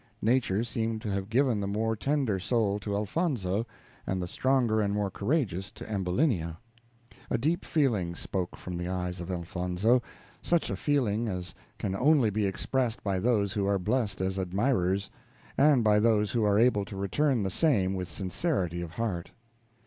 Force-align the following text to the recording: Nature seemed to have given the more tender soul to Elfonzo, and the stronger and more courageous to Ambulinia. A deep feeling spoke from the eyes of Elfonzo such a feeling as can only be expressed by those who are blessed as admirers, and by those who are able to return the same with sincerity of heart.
Nature 0.23 0.63
seemed 0.63 0.99
to 0.99 1.11
have 1.11 1.29
given 1.29 1.59
the 1.61 1.67
more 1.67 1.95
tender 1.95 2.39
soul 2.39 2.79
to 2.79 2.95
Elfonzo, 2.95 3.67
and 4.07 4.19
the 4.19 4.27
stronger 4.27 4.81
and 4.81 4.95
more 4.95 5.11
courageous 5.11 5.71
to 5.71 5.87
Ambulinia. 5.87 6.57
A 7.29 7.37
deep 7.37 7.63
feeling 7.63 8.15
spoke 8.15 8.57
from 8.57 8.77
the 8.79 8.87
eyes 8.87 9.21
of 9.21 9.29
Elfonzo 9.29 10.01
such 10.41 10.71
a 10.71 10.75
feeling 10.75 11.27
as 11.27 11.53
can 11.77 11.95
only 11.95 12.31
be 12.31 12.47
expressed 12.47 13.03
by 13.03 13.19
those 13.19 13.53
who 13.53 13.67
are 13.67 13.77
blessed 13.77 14.21
as 14.21 14.39
admirers, 14.39 15.11
and 15.55 15.83
by 15.83 15.99
those 15.99 16.31
who 16.31 16.43
are 16.45 16.57
able 16.57 16.83
to 16.85 16.97
return 16.97 17.43
the 17.43 17.51
same 17.51 17.93
with 17.93 18.07
sincerity 18.07 18.81
of 18.81 18.89
heart. 18.93 19.29